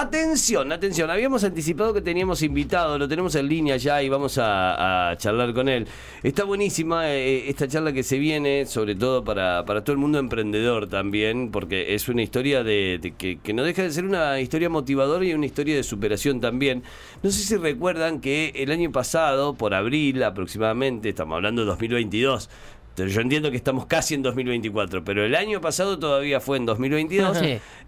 Atención, 0.00 0.70
atención, 0.70 1.10
habíamos 1.10 1.42
anticipado 1.42 1.92
que 1.92 2.00
teníamos 2.00 2.40
invitado, 2.42 2.96
lo 3.00 3.08
tenemos 3.08 3.34
en 3.34 3.48
línea 3.48 3.76
ya 3.78 4.00
y 4.00 4.08
vamos 4.08 4.38
a, 4.40 5.12
charlar 5.18 5.52
con 5.52 5.68
él. 5.68 5.88
Está 6.22 6.44
buenísima 6.44 7.10
eh, 7.10 7.50
esta 7.50 7.66
charla 7.66 7.92
que 7.92 8.04
se 8.04 8.16
viene, 8.16 8.64
sobre 8.66 8.94
todo 8.94 9.24
para, 9.24 9.64
para, 9.64 9.82
todo 9.82 9.94
el 9.94 9.98
mundo 9.98 10.20
emprendedor 10.20 10.88
también, 10.88 11.50
porque 11.50 11.96
es 11.96 12.08
una 12.08 12.22
historia 12.22 12.62
de, 12.62 13.12
que, 13.18 13.40
que, 13.40 13.52
no 13.52 13.64
deja 13.64 13.82
de 13.82 13.90
ser 13.90 14.04
una 14.04 14.38
historia 14.38 14.68
motivadora 14.68 15.24
y 15.24 15.34
una 15.34 15.46
historia 15.46 15.74
de 15.74 15.82
superación 15.82 16.40
también. 16.40 16.84
No 17.24 17.32
sé 17.32 17.40
si 17.40 17.56
recuerdan 17.56 18.20
que 18.20 18.52
el 18.54 18.70
año 18.70 18.92
pasado, 18.92 19.54
por 19.54 19.74
abril 19.74 20.22
aproximadamente, 20.22 21.08
estamos 21.08 21.34
hablando 21.34 21.62
de 21.62 21.66
2022, 21.66 22.48
yo 23.06 23.20
entiendo 23.20 23.50
que 23.50 23.56
estamos 23.56 23.86
casi 23.86 24.14
en 24.14 24.22
2024, 24.22 25.04
pero 25.04 25.24
el 25.24 25.34
año 25.34 25.60
pasado 25.60 25.98
todavía 25.98 26.40
fue 26.40 26.56
en 26.56 26.66
2022. 26.66 27.38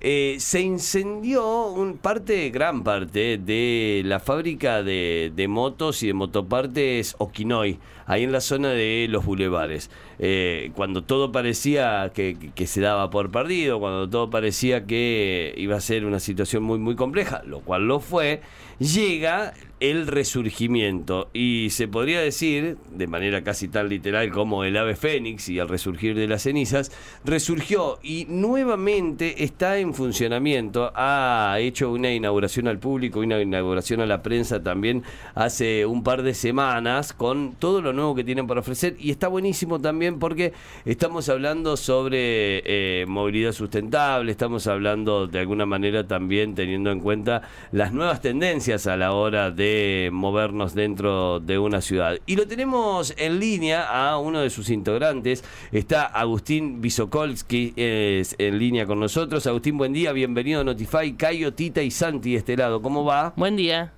Eh, 0.01 0.37
se 0.39 0.61
incendió 0.61 1.67
un 1.67 1.99
parte, 1.99 2.51
gran 2.51 2.83
parte, 2.83 3.39
de 3.39 4.03
la 4.05 4.21
fábrica 4.21 4.83
de, 4.83 5.47
motos 5.49 6.03
y 6.03 6.09
de 6.09 6.15
motopartes 6.15 7.17
Okinoy, 7.19 7.79
ahí 8.07 8.25
en 8.25 8.33
la 8.33 8.41
zona 8.41 8.71
de 8.71 9.07
los 9.09 9.25
bulevares. 9.25 9.91
Eh, 10.19 10.71
cuando 10.75 11.03
todo 11.03 11.33
parecía 11.33 12.13
que, 12.15 12.37
que, 12.55 12.67
se 12.67 12.81
daba 12.81 13.11
por 13.11 13.31
perdido, 13.31 13.81
cuando 13.81 14.09
todo 14.09 14.31
parecía 14.31 14.87
que 14.87 15.55
iba 15.57 15.77
a 15.77 15.81
ser 15.81 16.05
una 16.05 16.21
situación 16.21 16.63
muy, 16.63 16.79
muy 16.79 16.95
compleja, 16.95 17.43
lo 17.45 17.61
cual 17.61 17.87
lo 17.89 18.01
fue, 18.01 18.43
llega 18.79 19.53
el 19.81 20.07
resurgimiento 20.07 21.31
y 21.33 21.69
se 21.71 21.89
podría 21.89 22.21
decir, 22.21 22.77
de 22.93 23.07
manera 23.07 23.43
casi 23.43 23.67
tan 23.67 23.89
literal 23.89 24.31
como 24.31 24.65
el 24.65 24.77
ave 24.77 24.95
fénix 24.95 25.49
y 25.49 25.59
el 25.59 25.69
resurgir 25.69 26.15
de 26.15 26.29
las 26.29 26.43
cenizas, 26.43 26.93
resurgió 27.25 27.99
y 28.03 28.27
nuevamente 28.29 29.43
está 29.43 29.79
en 29.79 29.95
funcionamiento. 29.95 30.93
Ha 30.95 31.57
hecho 31.61 31.91
una 31.91 32.13
inauguración 32.13 32.69
al 32.69 32.79
público, 32.79 33.21
una 33.21 33.41
inauguración 33.41 34.03
a 34.03 34.07
la 34.07 34.23
prensa 34.23 34.63
también 34.63 35.03
hace 35.35 35.87
un 35.87 36.05
par 36.05 36.23
de 36.23 36.35
semanas 36.35 37.15
con 37.15 37.55
todo 37.55 37.81
lo 37.81 37.95
nuevo 37.95 38.15
que 38.15 38.23
tienen 38.25 38.47
para 38.47 38.61
ofrecer 38.61 38.97
y 38.99 39.11
está 39.11 39.29
buenísimo 39.29 39.81
también 39.81 40.19
porque 40.19 40.53
estamos 40.85 41.31
hablando 41.31 41.79
sobre 41.79 42.63
eh, 42.67 43.07
movilidad 43.07 43.53
sustentable, 43.53 44.31
estamos 44.31 44.67
hablando 44.67 45.27
de 45.27 45.39
alguna 45.39 45.65
manera 45.65 46.07
también 46.07 46.55
teniendo 46.55 46.91
en 46.91 47.01
cuenta 47.01 47.43
las 47.73 47.95
nuevas 47.95 48.21
tendencias 48.21 48.87
a 48.87 48.99
la 48.99 49.13
hora 49.13 49.51
de 49.51 49.70
movernos 50.13 50.75
dentro 50.75 51.41
de 51.41 51.59
una 51.59 51.81
ciudad. 51.81 52.19
Y 52.27 52.37
lo 52.37 52.47
tenemos 52.47 53.15
en 53.17 53.39
línea 53.39 53.85
a 53.85 54.19
uno 54.19 54.41
de 54.41 54.51
sus 54.51 54.71
integrantes, 54.71 55.45
está 55.73 56.05
Agustín 56.05 56.81
Bisokolski, 56.81 57.73
es 57.77 58.35
en 58.39 58.59
línea 58.59 58.87
con 58.87 59.01
nosotros. 59.01 59.47
Agustín, 59.47 59.79
buen 59.79 59.93
día, 59.93 60.13
bienvenido 60.13 60.61
a 60.61 60.65
Notify, 60.65 61.13
Cayo, 61.15 61.53
Tita 61.55 61.83
y 61.83 61.91
Santi 61.91 62.33
de 62.33 62.39
este 62.39 62.57
lado, 62.57 62.83
¿cómo 62.83 63.05
va? 63.05 63.33
Buen 63.37 63.57
día. 63.57 63.93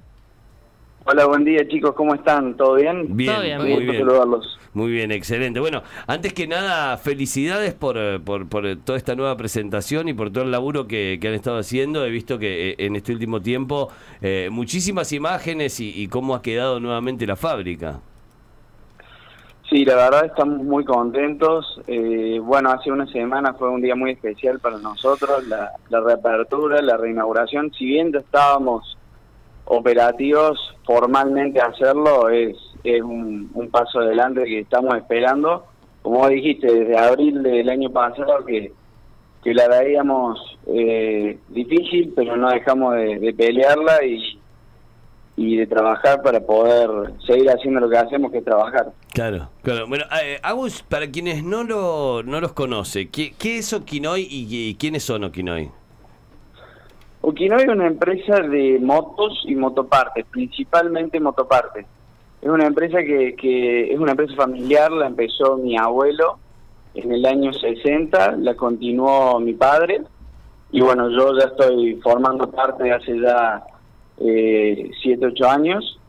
Hola, 1.04 1.26
buen 1.26 1.44
día 1.44 1.66
chicos, 1.66 1.94
¿cómo 1.96 2.14
están? 2.14 2.56
¿Todo 2.56 2.74
bien? 2.76 3.16
Bien, 3.16 3.58
muy 3.58 3.84
bien. 3.84 4.06
Muy 4.72 4.92
bien, 4.92 5.10
excelente. 5.10 5.58
Bueno, 5.58 5.82
antes 6.06 6.32
que 6.32 6.46
nada, 6.46 6.96
felicidades 6.96 7.74
por, 7.74 7.96
eh, 7.98 8.20
por, 8.24 8.48
por, 8.48 8.64
toda 8.76 8.96
esta 8.96 9.16
nueva 9.16 9.36
presentación 9.36 10.08
y 10.08 10.14
por 10.14 10.30
todo 10.30 10.44
el 10.44 10.52
laburo 10.52 10.86
que, 10.86 11.18
han 11.20 11.34
estado 11.34 11.58
haciendo. 11.58 12.06
He 12.06 12.10
visto 12.10 12.38
que 12.38 12.70
eh, 12.70 12.74
en 12.78 12.94
este 12.94 13.12
último 13.12 13.42
tiempo 13.42 13.88
eh, 14.20 14.48
muchísimas 14.52 15.12
imágenes 15.12 15.80
y, 15.80 16.06
cómo 16.06 16.36
ha 16.36 16.42
quedado 16.42 16.78
nuevamente 16.78 17.26
la 17.26 17.36
fábrica. 17.36 17.98
Sí, 19.68 19.84
la 19.84 19.96
verdad 19.96 20.26
estamos 20.26 20.62
muy 20.62 20.84
contentos. 20.84 21.80
bueno, 22.42 22.70
hace 22.70 22.92
una 22.92 23.06
semana 23.06 23.54
fue 23.54 23.68
un 23.70 23.82
día 23.82 23.96
muy 23.96 24.12
especial 24.12 24.60
para 24.60 24.78
nosotros, 24.78 25.48
la, 25.48 25.72
la 25.88 26.00
reapertura, 26.00 26.80
la 26.80 26.96
reinauguración. 26.96 27.72
Si 27.72 27.86
bien 27.86 28.12
ya 28.12 28.20
estábamos 28.20 28.96
operativos, 29.64 30.58
formalmente 30.84 31.60
hacerlo 31.60 32.28
es, 32.28 32.56
es 32.84 33.02
un, 33.02 33.50
paso 33.70 34.00
adelante 34.00 34.44
que 34.44 34.60
estamos 34.60 34.96
esperando. 34.96 35.64
Como 36.02 36.28
dijiste, 36.28 36.66
desde 36.66 36.98
abril 36.98 37.42
del 37.42 37.68
año 37.68 37.90
pasado 37.90 38.44
que, 38.44 38.72
que 39.44 39.54
la 39.54 39.68
veíamos 39.68 40.58
eh, 40.66 41.38
difícil, 41.48 42.12
pero 42.14 42.36
no 42.36 42.50
dejamos 42.50 42.96
de, 42.96 43.34
pelearla 43.36 44.04
y, 44.04 44.40
y 45.36 45.56
de 45.56 45.66
trabajar 45.68 46.22
para 46.22 46.40
poder 46.40 47.12
seguir 47.24 47.48
haciendo 47.50 47.80
lo 47.80 47.88
que 47.88 47.98
hacemos, 47.98 48.32
que 48.32 48.38
es 48.38 48.44
trabajar. 48.44 48.92
Claro, 49.12 49.48
claro. 49.62 49.86
Bueno, 49.86 50.04
eh, 50.24 50.40
Agus, 50.42 50.82
para 50.82 51.08
quienes 51.08 51.44
no, 51.44 51.62
lo, 51.62 52.22
no 52.24 52.40
los 52.40 52.52
conoce, 52.52 53.08
¿qué, 53.10 53.32
qué 53.38 53.58
es 53.58 53.72
Okinoy 53.72 54.22
y, 54.28 54.46
y 54.50 54.74
quiénes 54.74 55.04
son 55.04 55.22
Okinoy? 55.22 55.70
Okinoy 57.22 57.62
es 57.62 57.68
una 57.68 57.86
empresa 57.86 58.40
de 58.40 58.80
motos 58.80 59.42
y 59.44 59.54
motopartes, 59.54 60.26
principalmente 60.26 61.20
motopartes. 61.20 61.86
Es 62.40 62.48
una 62.48 62.66
empresa 62.66 62.98
que, 62.98 63.36
que 63.36 63.92
es 63.92 63.98
una 63.98 64.10
empresa 64.10 64.34
familiar, 64.34 64.90
la 64.90 65.06
empezó 65.06 65.56
mi 65.56 65.78
abuelo 65.78 66.38
en 66.94 67.12
el 67.12 67.24
año 67.24 67.52
60, 67.52 68.38
la 68.38 68.56
continuó 68.56 69.38
mi 69.38 69.54
padre 69.54 70.02
y 70.72 70.80
bueno, 70.80 71.08
yo 71.10 71.38
ya 71.38 71.46
estoy 71.46 71.94
formando 72.02 72.50
parte 72.50 72.82
de 72.84 72.92
hace 72.92 73.20
ya 73.20 73.62
eh, 74.18 74.90
7, 75.02 75.26
8 75.26 75.48
años 75.48 76.00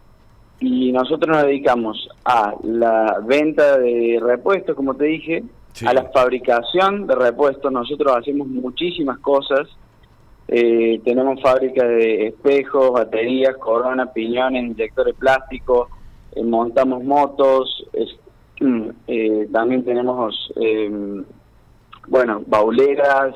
y 0.60 0.92
nosotros 0.92 1.36
nos 1.36 1.46
dedicamos 1.46 2.10
a 2.26 2.56
la 2.64 3.20
venta 3.24 3.78
de 3.78 4.20
repuestos, 4.20 4.76
como 4.76 4.96
te 4.96 5.06
dije, 5.06 5.44
a 5.86 5.94
la 5.94 6.10
fabricación 6.12 7.06
de 7.06 7.16
repuestos. 7.16 7.72
Nosotros 7.72 8.16
hacemos 8.18 8.48
muchísimas 8.48 9.20
cosas 9.20 9.68
eh, 10.48 11.02
tenemos 11.06 11.42
fábricas 11.42 11.88
de 11.88 12.28
espejos, 12.28 12.92
baterías, 12.92 13.56
corona, 13.58 14.12
piñones, 14.12 14.64
inyectores 14.64 15.16
plásticos, 15.16 15.88
eh, 16.36 16.44
montamos 16.44 17.04
motos, 17.04 17.86
eh, 19.08 19.48
también 19.52 19.84
tenemos, 19.84 20.54
em, 20.56 21.24
bueno, 22.08 22.44
bauleras. 22.46 23.36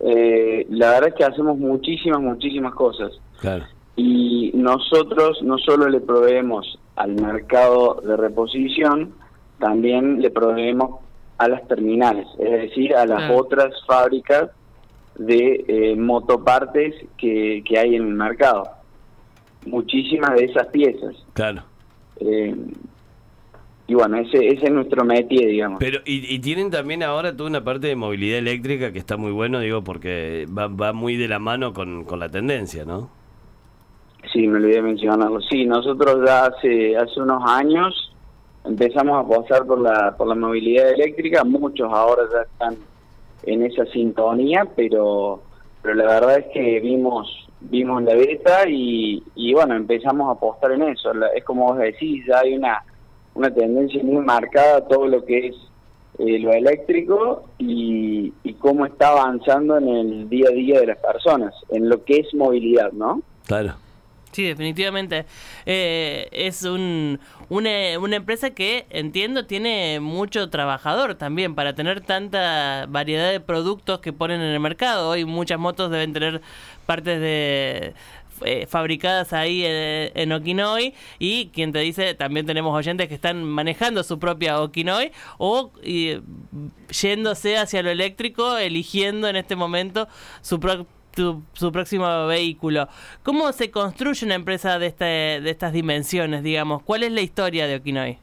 la 0.00 0.92
verdad 0.92 1.08
es 1.08 1.14
que 1.14 1.24
hacemos 1.24 1.58
muchísimas, 1.58 2.20
muchísimas 2.20 2.74
cosas. 2.74 3.12
Y 3.96 4.50
nosotros 4.54 5.42
no 5.42 5.58
solo 5.58 5.88
le 5.90 6.00
proveemos 6.00 6.78
al 6.96 7.20
mercado 7.20 8.00
de 8.02 8.16
reposición, 8.16 9.12
también 9.58 10.22
le 10.22 10.30
proveemos 10.30 11.00
a 11.36 11.48
las 11.48 11.68
terminales, 11.68 12.26
es 12.38 12.50
decir, 12.50 12.94
a 12.94 13.04
las 13.04 13.30
otras 13.30 13.74
fábricas 13.86 14.50
de 15.20 15.64
eh, 15.68 15.96
motopartes 15.96 16.94
que, 17.18 17.62
que, 17.66 17.78
hay 17.78 17.94
en 17.94 18.06
el 18.06 18.14
mercado. 18.14 18.64
Muchísimas 19.66 20.34
de 20.36 20.44
esas 20.46 20.66
piezas. 20.68 21.14
Claro. 21.34 21.62
Eh, 22.20 22.56
y 23.86 23.94
bueno, 23.94 24.16
ese, 24.16 24.38
ese 24.48 24.66
es 24.66 24.72
nuestro 24.72 25.04
métier, 25.04 25.50
digamos. 25.50 25.78
Pero, 25.78 26.00
y, 26.06 26.38
tienen 26.38 26.70
también 26.70 27.02
ahora 27.02 27.36
toda 27.36 27.50
una 27.50 27.62
parte 27.62 27.88
de 27.88 27.96
movilidad 27.96 28.38
eléctrica 28.38 28.92
que 28.92 28.98
está 28.98 29.18
muy 29.18 29.32
bueno, 29.32 29.60
digo, 29.60 29.84
porque 29.84 30.46
va, 30.46 30.68
va 30.68 30.94
muy 30.94 31.16
de 31.16 31.28
la 31.28 31.38
mano 31.38 31.74
con, 31.74 32.04
con 32.04 32.18
la 32.18 32.30
tendencia, 32.30 32.86
¿no? 32.86 33.10
Sí, 34.32 34.46
me 34.46 34.56
olvidé 34.56 34.80
mencionarlo. 34.80 35.40
Sí, 35.42 35.66
nosotros 35.66 36.20
ya 36.24 36.46
hace, 36.46 36.96
hace 36.96 37.20
unos 37.20 37.42
años 37.46 38.14
empezamos 38.64 39.22
a 39.22 39.28
pasar 39.28 39.66
por 39.66 39.80
la, 39.80 40.16
por 40.16 40.28
la 40.28 40.34
movilidad 40.34 40.90
eléctrica, 40.92 41.44
muchos 41.44 41.92
ahora 41.92 42.22
ya 42.32 42.42
están 42.42 42.89
en 43.44 43.64
esa 43.64 43.84
sintonía, 43.86 44.66
pero 44.76 45.42
pero 45.82 45.94
la 45.94 46.04
verdad 46.04 46.38
es 46.38 46.46
que 46.52 46.80
vimos 46.80 47.48
vimos 47.60 48.02
la 48.02 48.14
beta 48.14 48.68
y, 48.68 49.22
y 49.34 49.52
bueno, 49.52 49.76
empezamos 49.76 50.28
a 50.28 50.32
apostar 50.32 50.72
en 50.72 50.82
eso. 50.82 51.12
Es 51.34 51.44
como 51.44 51.66
vos 51.66 51.78
decís, 51.78 52.24
ya 52.26 52.38
hay 52.40 52.54
una, 52.54 52.82
una 53.34 53.52
tendencia 53.52 54.02
muy 54.02 54.24
marcada 54.24 54.78
a 54.78 54.84
todo 54.88 55.06
lo 55.06 55.24
que 55.24 55.48
es 55.48 55.56
eh, 56.18 56.38
lo 56.38 56.52
eléctrico 56.52 57.44
y, 57.58 58.32
y 58.42 58.54
cómo 58.54 58.86
está 58.86 59.08
avanzando 59.08 59.78
en 59.78 59.88
el 59.88 60.28
día 60.28 60.48
a 60.48 60.52
día 60.52 60.80
de 60.80 60.86
las 60.86 60.98
personas, 60.98 61.54
en 61.70 61.88
lo 61.88 62.04
que 62.04 62.16
es 62.18 62.34
movilidad, 62.34 62.92
¿no? 62.92 63.22
Claro. 63.46 63.74
Sí, 64.32 64.44
definitivamente. 64.44 65.26
Eh, 65.66 66.28
es 66.30 66.62
un, 66.62 67.18
una, 67.48 67.98
una, 67.98 68.16
empresa 68.16 68.50
que, 68.50 68.86
entiendo, 68.90 69.46
tiene 69.46 69.98
mucho 69.98 70.50
trabajador 70.50 71.16
también 71.16 71.56
para 71.56 71.74
tener 71.74 72.00
tanta 72.00 72.86
variedad 72.88 73.32
de 73.32 73.40
productos 73.40 73.98
que 73.98 74.12
ponen 74.12 74.40
en 74.40 74.52
el 74.52 74.60
mercado. 74.60 75.10
Hoy 75.10 75.24
muchas 75.24 75.58
motos 75.58 75.90
deben 75.90 76.12
tener 76.12 76.42
partes 76.86 77.20
de 77.20 77.94
eh, 78.42 78.66
fabricadas 78.66 79.32
ahí 79.32 79.64
en, 79.66 80.12
en, 80.14 80.32
Okinoy 80.32 80.94
y 81.18 81.48
quien 81.48 81.72
te 81.72 81.80
dice, 81.80 82.14
también 82.14 82.46
tenemos 82.46 82.74
oyentes 82.74 83.08
que 83.08 83.14
están 83.14 83.44
manejando 83.44 84.02
su 84.04 84.18
propia 84.18 84.60
Okinoy 84.62 85.10
o 85.38 85.72
yéndose 86.88 87.58
hacia 87.58 87.82
lo 87.82 87.90
eléctrico, 87.90 88.56
eligiendo 88.56 89.28
en 89.28 89.36
este 89.36 89.56
momento 89.56 90.08
su 90.40 90.60
propio 91.10 91.42
su 91.52 91.72
próximo 91.72 92.26
vehículo. 92.26 92.88
¿Cómo 93.22 93.52
se 93.52 93.70
construye 93.70 94.24
una 94.26 94.34
empresa 94.34 94.78
de, 94.78 94.86
este, 94.86 95.04
de 95.04 95.50
estas 95.50 95.72
dimensiones, 95.72 96.42
digamos? 96.42 96.82
¿Cuál 96.82 97.02
es 97.02 97.12
la 97.12 97.20
historia 97.20 97.66
de 97.66 97.76
Okinoy? 97.76 98.18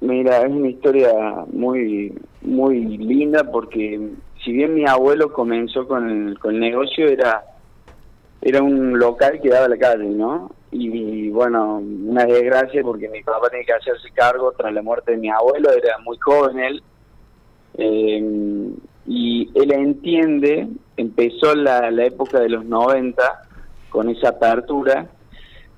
Mira, 0.00 0.42
es 0.42 0.50
una 0.50 0.68
historia 0.68 1.10
muy 1.52 2.12
muy 2.42 2.84
linda 2.98 3.50
porque 3.50 3.98
si 4.44 4.52
bien 4.52 4.74
mi 4.74 4.86
abuelo 4.86 5.32
comenzó 5.32 5.88
con 5.88 6.08
el, 6.08 6.38
con 6.38 6.54
el 6.54 6.60
negocio 6.60 7.08
era 7.08 7.42
era 8.42 8.62
un 8.62 8.98
local 8.98 9.40
que 9.40 9.48
daba 9.48 9.68
la 9.68 9.78
calle, 9.78 10.04
¿no? 10.04 10.50
Y 10.70 11.30
bueno, 11.30 11.78
una 11.78 12.26
desgracia 12.26 12.82
porque 12.82 13.08
mi 13.08 13.22
papá 13.22 13.48
tenía 13.48 13.64
que 13.64 13.72
hacerse 13.72 14.10
cargo 14.12 14.52
tras 14.56 14.72
la 14.72 14.82
muerte 14.82 15.12
de 15.12 15.16
mi 15.16 15.30
abuelo, 15.30 15.70
era 15.70 15.98
muy 16.04 16.18
joven 16.18 16.58
él. 16.58 16.82
Eh, 17.78 18.70
y 19.06 19.50
él 19.54 19.72
entiende, 19.72 20.68
empezó 20.96 21.54
la, 21.54 21.90
la 21.90 22.04
época 22.06 22.40
de 22.40 22.48
los 22.48 22.64
90 22.64 23.22
con 23.88 24.08
esa 24.08 24.30
apertura 24.30 25.06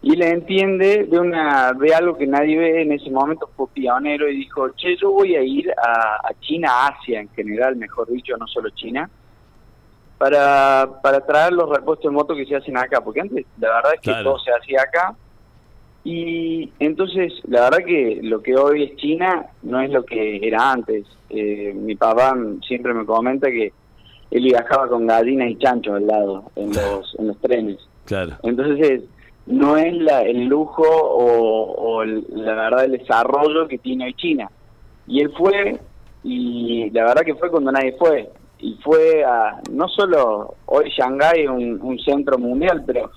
y 0.01 0.15
le 0.17 0.31
entiende 0.31 1.05
de 1.11 1.19
una 1.19 1.73
de 1.73 1.93
algo 1.95 2.17
que 2.17 2.27
nadie 2.27 2.57
ve 2.57 2.83
en 2.83 2.93
ese 2.93 3.11
momento 3.11 3.51
fue 3.57 3.67
pionero 3.75 4.29
y 4.29 4.37
dijo 4.37 4.69
che 4.77 4.97
yo 4.97 5.11
voy 5.11 5.35
a 5.35 5.43
ir 5.43 5.71
a, 5.73 6.17
a 6.29 6.35
China 6.41 6.87
Asia 6.87 7.21
en 7.21 7.29
general 7.31 7.75
mejor 7.77 8.09
dicho 8.09 8.37
no 8.37 8.47
solo 8.47 8.71
China 8.71 9.11
para 10.17 10.89
para 11.03 11.21
traer 11.27 11.53
los 11.53 11.69
repuestos 11.69 12.11
de 12.11 12.15
moto 12.17 12.35
que 12.35 12.47
se 12.47 12.57
hacen 12.57 12.77
acá 12.77 13.01
porque 13.01 13.21
antes 13.21 13.45
la 13.59 13.69
verdad 13.75 13.95
es 13.95 14.01
que 14.01 14.11
Claro. 14.11 14.25
todo 14.25 14.39
se 14.39 14.53
hacía 14.53 14.83
acá 14.83 15.15
y 16.12 16.72
entonces 16.78 17.32
la 17.49 17.62
verdad 17.64 17.84
que 17.87 18.20
lo 18.22 18.40
que 18.43 18.56
hoy 18.56 18.84
es 18.84 18.96
China 18.96 19.46
no 19.62 19.81
es 19.81 19.90
lo 19.90 20.02
que 20.05 20.40
era 20.46 20.72
antes 20.72 21.05
Eh, 21.31 21.75
mi 21.75 21.94
papá 21.94 22.34
siempre 22.66 22.94
me 22.94 23.05
comenta 23.05 23.49
que 23.50 23.66
él 24.31 24.43
viajaba 24.44 24.88
con 24.88 25.06
gallinas 25.06 25.50
y 25.50 25.56
chanchos 25.58 25.94
al 25.96 26.06
lado 26.06 26.44
en 26.56 26.69
los 26.72 27.14
en 27.19 27.26
los 27.28 27.38
trenes 27.40 27.78
Claro. 28.06 28.32
entonces, 28.43 29.02
no 29.46 29.76
es 29.76 29.93
la, 30.08 30.22
el 30.22 30.44
lujo 30.46 30.82
o, 30.84 31.26
o 31.87 32.02
el- 32.02 32.25
la 32.31 32.55
verdad 32.55 32.84
el 32.87 32.93
desarrollo 32.93 33.69
que 33.69 33.76
tiene 33.78 34.05
hoy 34.06 34.14
China. 34.14 34.50
Y 35.06 35.20
él 35.22 35.31
fue, 35.38 35.78
y 36.25 36.88
la 36.90 37.05
verdad 37.05 37.22
que 37.26 37.34
fue 37.34 37.50
cuando 37.50 37.70
nadie 37.72 37.93
fue. 37.99 38.28
Y 38.60 38.75
fue 38.84 39.25
a, 39.25 39.60
no 39.70 39.88
solo 39.88 40.55
hoy 40.66 40.90
Shanghái 40.96 41.43
es 41.44 41.49
un, 41.50 41.78
un 41.82 41.99
centro 42.00 42.38
mundial, 42.38 42.82
pero 42.87 43.10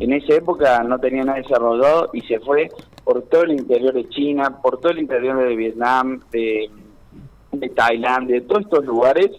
en 0.00 0.12
esa 0.12 0.34
época 0.34 0.82
no 0.84 0.98
tenía 0.98 1.24
nada 1.24 1.38
desarrollado 1.38 2.10
y 2.12 2.20
se 2.22 2.38
fue 2.40 2.68
por 3.04 3.22
todo 3.22 3.44
el 3.44 3.52
interior 3.52 3.92
de 3.94 4.08
China, 4.08 4.58
por 4.62 4.80
todo 4.80 4.92
el 4.92 4.98
interior 4.98 5.38
de 5.38 5.56
Vietnam, 5.56 6.20
de, 6.30 6.70
Tailandia, 7.74 8.36
de 8.36 8.42
todos 8.42 8.62
estos 8.62 8.84
lugares 8.84 9.30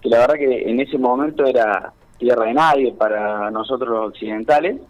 que 0.00 0.08
la 0.08 0.20
verdad 0.20 0.34
que 0.34 0.70
en 0.70 0.80
ese 0.80 0.96
momento 0.96 1.44
era 1.44 1.92
tierra 2.18 2.46
de 2.46 2.54
nadie 2.54 2.92
para 2.92 3.50
nosotros 3.50 3.88
los 3.90 4.08
occidentales, 4.08 4.80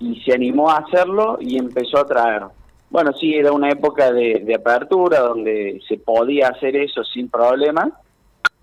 y 0.00 0.20
se 0.22 0.34
animó 0.34 0.68
a 0.68 0.78
hacerlo 0.78 1.38
y 1.40 1.58
empezó 1.58 1.98
a 1.98 2.06
traer. 2.06 2.42
Bueno, 2.90 3.12
sí, 3.12 3.34
era 3.34 3.52
una 3.52 3.70
época 3.70 4.12
de, 4.12 4.42
de 4.44 4.54
apertura 4.54 5.20
donde 5.20 5.80
se 5.88 5.96
podía 5.98 6.48
hacer 6.48 6.76
eso 6.76 7.04
sin 7.04 7.28
problemas 7.28 7.90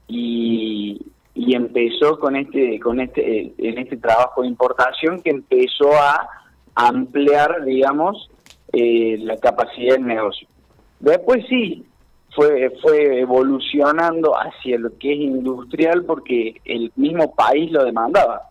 y, 0.07 0.99
y 1.33 1.55
empezó 1.55 2.19
con 2.19 2.35
este 2.35 2.79
con 2.79 2.99
este 2.99 3.39
eh, 3.39 3.53
en 3.57 3.77
este 3.77 3.97
trabajo 3.97 4.41
de 4.41 4.47
importación 4.47 5.21
que 5.21 5.29
empezó 5.29 5.93
a 5.93 6.27
ampliar, 6.75 7.63
digamos, 7.65 8.29
eh, 8.71 9.17
la 9.19 9.37
capacidad 9.37 9.95
del 9.95 10.05
negocio. 10.05 10.47
Después 10.99 11.45
sí, 11.47 11.85
fue, 12.35 12.71
fue 12.81 13.21
evolucionando 13.21 14.33
hacia 14.37 14.77
lo 14.77 14.97
que 14.97 15.13
es 15.13 15.19
industrial 15.19 16.05
porque 16.05 16.55
el 16.65 16.91
mismo 16.95 17.33
país 17.33 17.71
lo 17.71 17.83
demandaba. 17.83 18.43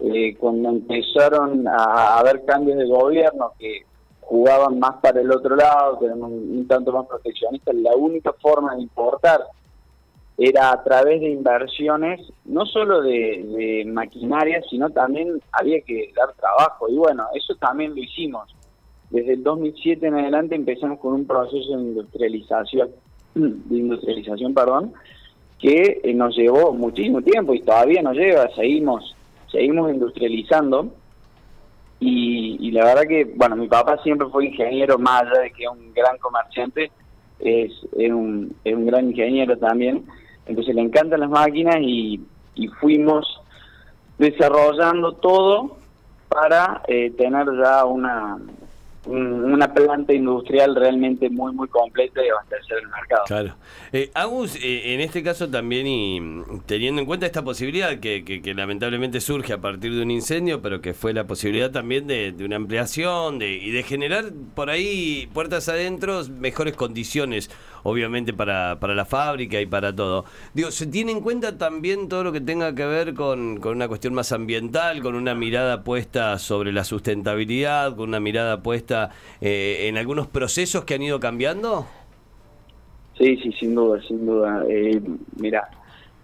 Eh, 0.00 0.34
cuando 0.36 0.70
empezaron 0.70 1.66
a 1.68 2.18
haber 2.18 2.44
cambios 2.44 2.78
de 2.78 2.86
gobierno 2.86 3.52
que 3.58 3.82
jugaban 4.20 4.78
más 4.78 4.96
para 5.00 5.20
el 5.20 5.30
otro 5.30 5.54
lado, 5.54 5.98
que 5.98 6.06
eran 6.06 6.22
un, 6.22 6.32
un 6.32 6.66
tanto 6.66 6.92
más 6.92 7.06
proteccionistas, 7.06 7.74
la 7.76 7.94
única 7.94 8.32
forma 8.40 8.74
de 8.74 8.82
importar 8.82 9.40
era 10.38 10.72
a 10.72 10.82
través 10.82 11.20
de 11.20 11.30
inversiones, 11.30 12.20
no 12.44 12.64
solo 12.66 13.02
de, 13.02 13.44
de 13.56 13.84
maquinaria, 13.86 14.62
sino 14.68 14.90
también 14.90 15.40
había 15.52 15.80
que 15.82 16.12
dar 16.16 16.32
trabajo. 16.34 16.88
Y 16.88 16.96
bueno, 16.96 17.26
eso 17.34 17.54
también 17.56 17.94
lo 17.94 18.02
hicimos. 18.02 18.54
Desde 19.10 19.34
el 19.34 19.42
2007 19.42 20.06
en 20.06 20.14
adelante 20.14 20.54
empezamos 20.54 20.98
con 20.98 21.12
un 21.12 21.26
proceso 21.26 21.76
de 21.76 21.82
industrialización, 21.82 22.90
de 23.34 23.76
industrialización, 23.76 24.54
perdón, 24.54 24.94
que 25.58 26.00
eh, 26.02 26.14
nos 26.14 26.34
llevó 26.34 26.72
muchísimo 26.72 27.20
tiempo 27.20 27.54
y 27.54 27.60
todavía 27.60 28.00
nos 28.02 28.16
lleva, 28.16 28.48
seguimos, 28.54 29.14
seguimos 29.50 29.92
industrializando. 29.92 30.94
Y, 32.00 32.56
y 32.66 32.72
la 32.72 32.84
verdad 32.84 33.02
que, 33.06 33.24
bueno, 33.36 33.54
mi 33.54 33.68
papá 33.68 34.02
siempre 34.02 34.26
fue 34.28 34.46
ingeniero, 34.46 34.98
más 34.98 35.22
allá 35.22 35.42
de 35.42 35.52
que 35.52 35.64
es 35.64 35.70
un 35.70 35.92
gran 35.92 36.16
comerciante, 36.18 36.90
es, 37.42 37.72
es, 37.98 38.10
un, 38.10 38.54
es 38.64 38.74
un 38.74 38.86
gran 38.86 39.10
ingeniero 39.10 39.56
también. 39.58 40.04
Entonces 40.46 40.74
le 40.74 40.82
encantan 40.82 41.20
las 41.20 41.30
máquinas 41.30 41.76
y, 41.80 42.20
y 42.54 42.68
fuimos 42.68 43.26
desarrollando 44.18 45.12
todo 45.14 45.76
para 46.28 46.82
eh, 46.88 47.10
tener 47.10 47.46
ya 47.62 47.84
una, 47.84 48.36
un- 48.36 48.52
una 49.06 49.72
planta 49.74 50.12
industrial 50.12 50.76
realmente 50.76 51.28
muy, 51.28 51.52
muy 51.52 51.66
completa 51.68 52.24
y 52.24 52.28
abastecer 52.28 52.78
el 52.78 52.88
mercado. 52.88 53.22
Claro. 53.26 53.54
Eh, 53.92 54.10
Agus, 54.14 54.56
eh, 54.56 54.94
en 54.94 55.00
este 55.00 55.22
caso 55.22 55.48
también, 55.50 55.86
y 55.86 56.20
mm, 56.20 56.60
teniendo 56.66 57.00
en 57.00 57.06
cuenta 57.06 57.26
esta 57.26 57.42
posibilidad 57.42 57.98
que, 57.98 58.24
que- 58.24 58.40
que 58.40 58.54
lamentablemente 58.54 59.20
surge 59.20 59.52
a 59.54 59.60
partir 59.60 59.92
de 59.94 60.02
un 60.02 60.10
incendio, 60.10 60.62
pero 60.62 60.80
que 60.80 60.94
fue 60.94 61.12
la 61.12 61.26
posibilidad 61.26 61.70
también 61.70 62.06
de, 62.06 62.32
de 62.32 62.44
una 62.44 62.56
ampliación 62.56 63.38
de, 63.38 63.54
y 63.54 63.70
de 63.72 63.82
generar 63.82 64.26
por 64.54 64.70
ahí, 64.70 65.28
puertas 65.34 65.68
adentro, 65.68 66.22
mejores 66.38 66.74
condiciones, 66.76 67.50
obviamente, 67.82 68.32
para, 68.32 68.78
para 68.80 68.94
la 68.94 69.04
fábrica 69.04 69.60
y 69.60 69.66
para 69.66 69.94
todo. 69.94 70.24
Digo, 70.54 70.70
¿se 70.70 70.86
tiene 70.86 71.12
en 71.12 71.20
cuenta 71.20 71.58
también 71.58 72.08
todo 72.08 72.24
lo 72.24 72.32
que 72.32 72.40
tenga 72.40 72.74
que 72.74 72.86
ver 72.86 73.14
con, 73.14 73.58
con 73.60 73.76
una 73.76 73.88
cuestión 73.88 74.14
más 74.14 74.32
ambiental, 74.32 75.02
con 75.02 75.14
una 75.14 75.34
mirada 75.34 75.82
puesta 75.84 76.38
sobre 76.38 76.72
la 76.72 76.84
sustentabilidad, 76.84 77.96
con 77.96 78.08
una 78.08 78.20
mirada 78.20 78.62
puesta 78.62 79.10
eh, 79.40 79.86
en 79.88 79.98
algunos 79.98 80.26
procesos 80.26 80.84
que 80.84 80.94
han 80.94 81.02
ido 81.02 81.20
cambiando? 81.20 81.86
Sí, 83.18 83.36
sí, 83.36 83.52
sin 83.52 83.74
duda, 83.74 84.00
sin 84.02 84.26
duda. 84.26 84.64
Eh, 84.68 85.00
mira, 85.38 85.68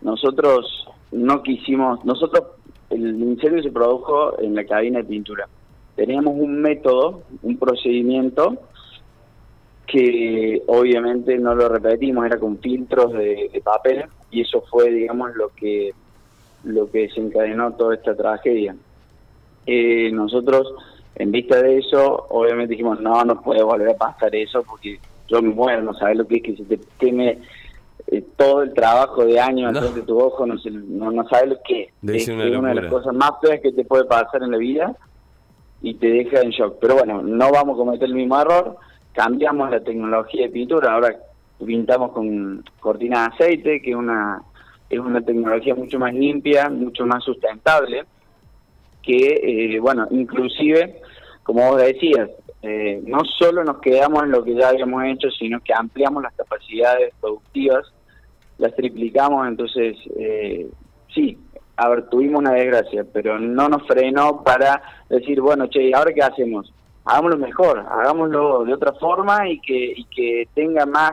nosotros 0.00 0.86
no 1.12 1.42
quisimos, 1.42 2.04
nosotros, 2.04 2.44
el 2.90 3.20
incendio 3.20 3.62
se 3.62 3.70
produjo 3.70 4.38
en 4.40 4.54
la 4.54 4.64
cabina 4.64 4.98
de 4.98 5.04
pintura. 5.04 5.48
Teníamos 5.96 6.34
un 6.36 6.60
método, 6.60 7.22
un 7.42 7.58
procedimiento 7.58 8.58
que 9.90 10.62
obviamente 10.66 11.38
no 11.38 11.54
lo 11.54 11.68
repetimos, 11.68 12.26
era 12.26 12.38
con 12.38 12.58
filtros 12.58 13.12
de, 13.14 13.50
de 13.52 13.60
papel 13.62 14.04
y 14.30 14.42
eso 14.42 14.62
fue, 14.70 14.90
digamos, 14.90 15.34
lo 15.34 15.48
que 15.48 15.92
lo 16.64 16.90
que 16.90 17.02
desencadenó 17.02 17.72
toda 17.72 17.94
esta 17.94 18.14
tragedia. 18.14 18.76
Eh, 19.66 20.10
nosotros, 20.12 20.74
en 21.14 21.30
vista 21.30 21.62
de 21.62 21.78
eso, 21.78 22.26
obviamente 22.30 22.72
dijimos, 22.72 23.00
no, 23.00 23.24
no 23.24 23.40
puede 23.40 23.62
volver 23.62 23.90
a 23.90 23.96
pasar 23.96 24.34
eso 24.34 24.62
porque 24.62 24.98
yo 25.28 25.40
me 25.40 25.50
muero, 25.50 25.82
no 25.82 25.94
sabes 25.94 26.16
lo 26.18 26.26
que 26.26 26.36
es 26.36 26.42
que 26.42 26.56
se 26.56 26.64
te 26.64 26.80
queme 26.98 27.38
eh, 28.08 28.24
todo 28.36 28.62
el 28.62 28.74
trabajo 28.74 29.24
de 29.24 29.38
años 29.38 29.72
No. 29.72 29.80
de 29.80 30.02
tu 30.02 30.18
ojo, 30.20 30.46
no, 30.46 30.58
sé, 30.58 30.70
no, 30.70 31.10
no 31.10 31.26
sabes 31.28 31.50
lo 31.50 31.58
que 31.62 31.82
es. 32.02 32.22
Es, 32.22 32.28
una 32.28 32.58
una 32.58 32.68
de 32.70 32.82
las 32.82 32.90
cosas 32.92 33.14
más 33.14 33.32
feas 33.40 33.60
que 33.60 33.72
te 33.72 33.84
puede 33.84 34.04
pasar 34.04 34.42
en 34.42 34.50
la 34.50 34.58
vida 34.58 34.96
y 35.80 35.94
te 35.94 36.08
deja 36.08 36.40
en 36.40 36.50
shock. 36.50 36.76
Pero 36.80 36.94
bueno, 36.96 37.22
no 37.22 37.50
vamos 37.52 37.74
a 37.74 37.78
cometer 37.78 38.08
el 38.08 38.14
mismo 38.14 38.40
error, 38.40 38.76
cambiamos 39.12 39.70
la 39.70 39.80
tecnología 39.80 40.42
de 40.42 40.50
pintura, 40.50 40.92
ahora 40.92 41.16
pintamos 41.64 42.12
con 42.12 42.64
cortina 42.80 43.20
de 43.20 43.26
aceite, 43.34 43.82
que 43.82 43.90
es 43.90 43.96
una, 43.96 44.42
es 44.88 44.98
una 44.98 45.20
tecnología 45.20 45.74
mucho 45.74 45.98
más 45.98 46.14
limpia, 46.14 46.68
mucho 46.68 47.04
más 47.06 47.24
sustentable, 47.24 48.04
que, 49.02 49.74
eh, 49.74 49.80
bueno, 49.80 50.06
inclusive, 50.10 51.00
como 51.42 51.70
vos 51.70 51.82
decías, 51.82 52.30
eh, 52.62 53.00
no 53.06 53.20
solo 53.38 53.64
nos 53.64 53.78
quedamos 53.78 54.24
en 54.24 54.32
lo 54.32 54.42
que 54.42 54.54
ya 54.54 54.68
habíamos 54.68 55.04
hecho, 55.04 55.30
sino 55.30 55.60
que 55.60 55.72
ampliamos 55.72 56.22
las 56.22 56.34
capacidades 56.34 57.12
productivas, 57.20 57.92
las 58.58 58.74
triplicamos, 58.74 59.46
entonces, 59.46 59.96
eh, 60.18 60.68
sí, 61.14 61.38
a 61.76 61.88
ver, 61.88 62.08
tuvimos 62.08 62.40
una 62.40 62.52
desgracia, 62.52 63.04
pero 63.12 63.38
no 63.38 63.68
nos 63.68 63.86
frenó 63.86 64.42
para 64.42 64.82
decir, 65.08 65.40
bueno, 65.40 65.68
che, 65.68 65.94
¿ahora 65.94 66.12
qué 66.12 66.22
hacemos? 66.22 66.72
Hagámoslo 67.08 67.38
mejor, 67.38 67.78
hagámoslo 67.80 68.64
de 68.64 68.74
otra 68.74 68.92
forma 68.92 69.48
y 69.48 69.58
que, 69.60 69.92
y 69.96 70.04
que 70.04 70.48
tenga 70.54 70.84
más 70.86 71.12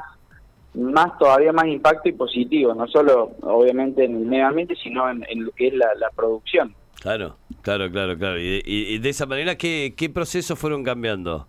más 0.73 1.17
todavía 1.17 1.53
más 1.53 1.67
impacto 1.67 2.09
y 2.09 2.11
positivo, 2.11 2.73
no 2.73 2.85
solo 2.87 3.31
obviamente 3.43 4.03
en 4.03 4.13
el 4.17 4.25
medio 4.25 4.47
ambiente, 4.47 4.75
sino 4.83 5.09
en, 5.09 5.23
en 5.29 5.45
lo 5.45 5.51
que 5.51 5.67
es 5.67 5.73
la, 5.73 5.87
la 5.97 6.09
producción. 6.09 6.75
Claro, 6.99 7.37
claro, 7.61 7.89
claro, 7.89 8.17
claro. 8.17 8.37
Y 8.37 8.43
de, 8.57 8.61
y- 8.65 8.97
de 8.99 9.09
esa 9.09 9.25
manera, 9.25 9.55
¿qué, 9.55 9.93
¿qué 9.95 10.09
procesos 10.09 10.59
fueron 10.59 10.83
cambiando? 10.83 11.47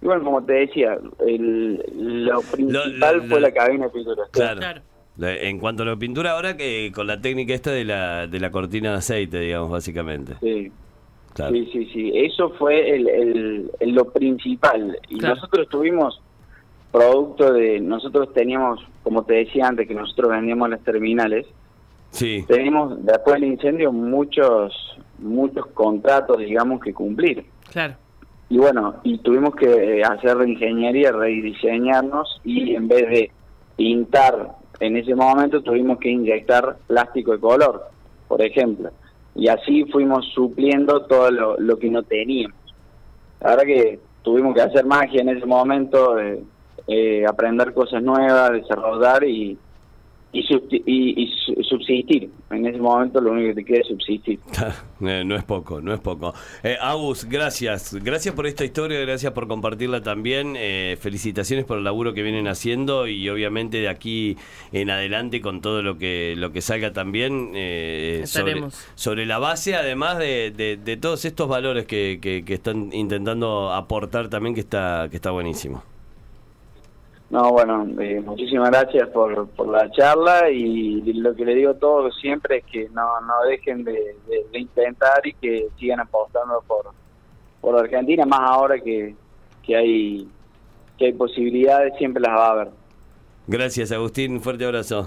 Y 0.00 0.06
bueno, 0.06 0.22
como 0.22 0.44
te 0.44 0.52
decía, 0.52 0.96
el, 1.26 1.82
lo 2.24 2.40
principal 2.42 3.16
lo- 3.18 3.24
fue 3.24 3.40
la 3.40 3.50
cabina 3.50 3.86
de 3.86 3.90
pintura. 3.90 4.22
Claro. 4.30 4.60
Claro. 4.60 4.80
La- 5.16 5.34
En 5.34 5.58
cuanto 5.58 5.82
a 5.82 5.86
la 5.86 5.96
pintura, 5.96 6.32
ahora 6.32 6.56
que 6.56 6.92
con 6.94 7.08
la 7.08 7.20
técnica 7.20 7.52
esta 7.52 7.72
de 7.72 7.84
la, 7.84 8.28
de 8.28 8.38
la 8.38 8.52
cortina 8.52 8.92
de 8.92 8.98
aceite, 8.98 9.40
digamos, 9.40 9.70
básicamente. 9.70 10.34
Sí, 10.40 10.70
Claro. 11.34 11.52
sí, 11.54 11.68
sí, 11.72 11.86
sí. 11.92 12.12
Eso 12.14 12.50
fue 12.58 12.94
el, 12.96 13.08
el- 13.08 13.70
el- 13.80 13.90
lo 13.92 14.06
principal. 14.10 14.98
Y 15.08 15.18
Claro. 15.18 15.34
nosotros 15.36 15.68
tuvimos 15.68 16.20
producto 16.90 17.52
de, 17.52 17.80
nosotros 17.80 18.32
teníamos, 18.32 18.80
como 19.02 19.22
te 19.24 19.34
decía 19.34 19.66
antes, 19.68 19.86
que 19.86 19.94
nosotros 19.94 20.30
vendíamos 20.30 20.70
las 20.70 20.80
terminales, 20.80 21.46
Sí. 22.10 22.44
tenemos 22.48 23.04
después 23.04 23.34
del 23.34 23.44
incendio 23.44 23.92
muchos, 23.92 24.72
muchos 25.18 25.66
contratos, 25.66 26.38
digamos, 26.38 26.80
que 26.80 26.94
cumplir. 26.94 27.44
Claro. 27.70 27.94
Y 28.48 28.56
bueno, 28.56 28.94
y 29.04 29.18
tuvimos 29.18 29.54
que 29.54 29.66
eh, 29.98 30.02
hacer 30.02 30.36
ingeniería, 30.48 31.12
rediseñarnos 31.12 32.40
y 32.44 32.74
en 32.74 32.88
vez 32.88 33.08
de 33.10 33.30
pintar 33.76 34.52
en 34.80 34.96
ese 34.96 35.14
momento 35.14 35.60
tuvimos 35.62 35.98
que 35.98 36.08
inyectar 36.08 36.78
plástico 36.86 37.32
de 37.32 37.40
color, 37.40 37.88
por 38.26 38.40
ejemplo. 38.40 38.90
Y 39.38 39.48
así 39.48 39.84
fuimos 39.84 40.26
supliendo 40.34 41.06
todo 41.06 41.30
lo, 41.30 41.56
lo 41.58 41.78
que 41.78 41.88
no 41.88 42.02
teníamos. 42.02 42.58
La 43.40 43.50
verdad 43.50 43.64
que 43.64 44.00
tuvimos 44.22 44.54
que 44.54 44.62
hacer 44.62 44.84
magia 44.84 45.22
en 45.22 45.30
ese 45.30 45.46
momento, 45.46 46.18
eh, 46.18 47.24
aprender 47.26 47.72
cosas 47.72 48.02
nuevas, 48.02 48.52
desarrollar 48.52 49.24
y, 49.24 49.56
y, 50.32 50.40
y- 50.86 51.22
y 51.22 51.32
su- 51.44 51.62
subsistir. 51.62 52.30
En 52.50 52.66
ese 52.66 52.78
momento 52.78 53.20
lo 53.20 53.32
único 53.32 53.48
que 53.48 53.54
te 53.56 53.64
queda 53.64 53.80
es 53.80 53.86
subsistir. 53.88 54.38
Eh, 55.00 55.22
No 55.24 55.36
es 55.36 55.44
poco, 55.44 55.80
no 55.80 55.94
es 55.94 56.00
poco. 56.00 56.34
Eh, 56.64 56.76
Agus, 56.80 57.24
gracias. 57.24 57.94
Gracias 58.02 58.34
por 58.34 58.48
esta 58.48 58.64
historia, 58.64 58.98
gracias 59.00 59.32
por 59.32 59.46
compartirla 59.46 60.02
también. 60.02 60.54
Eh, 60.56 60.96
felicitaciones 61.00 61.64
por 61.66 61.78
el 61.78 61.84
laburo 61.84 62.14
que 62.14 62.22
vienen 62.24 62.48
haciendo 62.48 63.06
y 63.06 63.28
obviamente 63.28 63.78
de 63.78 63.88
aquí 63.88 64.36
en 64.72 64.90
adelante 64.90 65.40
con 65.40 65.60
todo 65.60 65.82
lo 65.82 65.98
que 65.98 66.34
lo 66.36 66.50
que 66.50 66.60
salga 66.62 66.92
también 66.92 67.52
eh, 67.54 68.22
sobre, 68.26 68.54
sobre 68.96 69.24
la 69.24 69.38
base, 69.38 69.76
además 69.76 70.18
de, 70.18 70.50
de- 70.50 70.76
de 70.76 70.96
todos 70.96 71.24
estos 71.24 71.48
valores 71.48 71.86
que, 71.86 72.18
que- 72.20 72.44
que 72.44 72.54
están 72.54 72.90
intentando 72.92 73.72
aportar 73.72 74.28
también, 74.28 74.54
que 74.56 74.60
está, 74.62 75.06
que 75.10 75.16
está 75.16 75.30
buenísimo. 75.30 75.84
No, 77.30 77.50
bueno, 77.52 77.86
eh, 78.00 78.22
muchísimas 78.24 78.70
gracias 78.70 79.08
por, 79.10 79.48
por 79.50 79.68
la 79.68 79.90
charla 79.90 80.48
y 80.50 81.12
lo 81.12 81.34
que 81.34 81.44
le 81.44 81.54
digo 81.54 81.72
a 81.72 81.78
todos 81.78 82.16
siempre 82.18 82.58
es 82.58 82.64
que 82.64 82.88
no, 82.88 83.20
no 83.20 83.34
dejen 83.46 83.84
de, 83.84 83.92
de- 83.92 84.46
de 84.50 84.58
intentar 84.58 85.26
y 85.26 85.34
que 85.34 85.68
sigan 85.78 86.00
apostando 86.00 86.62
por, 86.66 86.90
por 87.60 87.76
Argentina, 87.78 88.24
más 88.24 88.40
ahora 88.50 88.78
que, 88.80 89.14
que 89.62 89.76
hay 89.76 90.28
que 90.96 91.06
hay 91.06 91.12
posibilidades, 91.12 91.92
siempre 91.98 92.20
las 92.22 92.32
va 92.32 92.46
a 92.46 92.50
haber. 92.52 92.68
Gracias, 93.46 93.92
Agustín. 93.92 94.32
Un 94.32 94.40
fuerte 94.40 94.64
abrazo. 94.64 95.06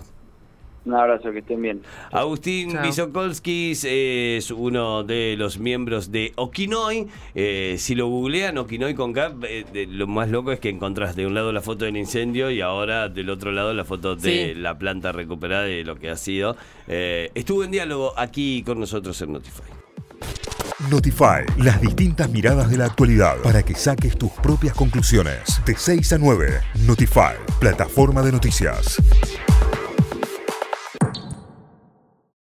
Un 0.84 0.96
abrazo, 0.96 1.32
que 1.32 1.40
estén 1.40 1.62
bien. 1.62 1.82
Agustín 2.12 2.72
Chao. 2.72 2.82
Bisokolskis 2.84 3.86
es 3.88 4.50
uno 4.50 5.04
de 5.04 5.36
los 5.38 5.60
miembros 5.60 6.12
de 6.12 6.34
Okinoi. 6.36 7.08
Eh, 7.36 7.76
si 7.78 7.94
lo 7.94 8.08
googlean, 8.08 8.58
Okinoi 8.58 8.96
con 8.96 9.14
K, 9.14 9.32
eh, 9.44 9.64
de- 9.72 9.86
lo 9.86 10.08
más 10.08 10.30
loco 10.30 10.52
es 10.52 10.60
que 10.60 10.70
encontrás 10.70 11.16
de 11.16 11.28
un 11.28 11.36
lado 11.36 11.52
la 11.52 11.62
foto 11.62 11.86
del 11.86 11.98
incendio 11.98 12.50
y 12.50 12.62
ahora 12.62 13.10
del 13.10 13.30
otro 13.30 13.52
lado 13.52 13.76
la 13.76 13.86
foto 13.86 14.16
de 14.16 14.54
Sí. 14.54 14.60
la 14.60 14.76
planta 14.80 15.12
recuperada 15.12 15.70
y 15.70 15.84
lo 15.84 15.98
que 15.98 16.10
ha 16.10 16.18
sido. 16.18 16.56
Eh, 16.88 17.30
estuvo 17.36 17.64
en 17.64 17.70
diálogo 17.70 18.14
aquí 18.18 18.64
con 18.64 18.80
nosotros 18.80 19.22
en 19.22 19.34
Notify. 19.34 19.62
Notify, 20.90 21.46
las 21.60 21.80
distintas 21.80 22.28
miradas 22.32 22.72
de 22.72 22.78
la 22.78 22.86
actualidad 22.86 23.38
para 23.44 23.62
que 23.62 23.76
saques 23.76 24.18
tus 24.18 24.32
propias 24.32 24.74
conclusiones. 24.74 25.62
De 25.64 25.76
6 25.78 26.12
a 26.14 26.18
9, 26.18 26.60
Notify, 26.88 27.36
plataforma 27.60 28.24
de 28.24 28.32
noticias. 28.32 28.98